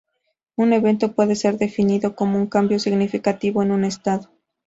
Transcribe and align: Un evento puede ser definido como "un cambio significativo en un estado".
Un 0.55 0.73
evento 0.73 1.13
puede 1.13 1.35
ser 1.35 1.59
definido 1.59 2.15
como 2.15 2.39
"un 2.39 2.47
cambio 2.47 2.79
significativo 2.79 3.61
en 3.61 3.69
un 3.71 3.83
estado". 3.85 4.31